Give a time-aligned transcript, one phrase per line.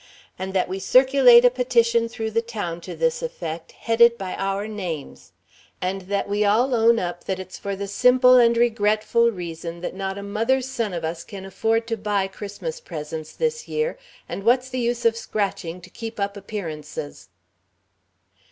[0.39, 4.67] And that we circulate a petition through the town to this effect, headed by our
[4.67, 5.31] names.
[5.79, 9.93] And that we all own up that it's for the simple and regretful reason that
[9.93, 13.95] not a mother's son of us can afford to buy Christmas presents this year,
[14.27, 17.29] and what's the use of scratching to keep up appearances?"